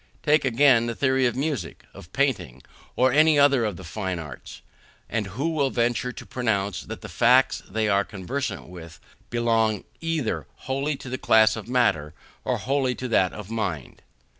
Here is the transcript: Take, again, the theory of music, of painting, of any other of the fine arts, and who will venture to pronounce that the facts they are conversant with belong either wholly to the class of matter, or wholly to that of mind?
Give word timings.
Take, 0.23 0.43
again, 0.43 0.87
the 0.87 0.95
theory 0.95 1.27
of 1.27 1.35
music, 1.35 1.85
of 1.93 2.11
painting, 2.11 2.63
of 2.97 3.13
any 3.13 3.37
other 3.37 3.63
of 3.63 3.77
the 3.77 3.83
fine 3.83 4.17
arts, 4.17 4.63
and 5.07 5.27
who 5.27 5.49
will 5.49 5.69
venture 5.69 6.11
to 6.11 6.25
pronounce 6.25 6.81
that 6.81 7.01
the 7.01 7.07
facts 7.07 7.61
they 7.69 7.87
are 7.87 8.03
conversant 8.03 8.67
with 8.67 8.99
belong 9.29 9.83
either 9.99 10.47
wholly 10.65 10.95
to 10.95 11.07
the 11.07 11.19
class 11.19 11.55
of 11.55 11.67
matter, 11.67 12.15
or 12.43 12.57
wholly 12.57 12.95
to 12.95 13.07
that 13.09 13.31
of 13.31 13.51
mind? 13.51 14.01